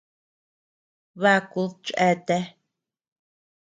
[1.21, 2.43] Bakud cheatea.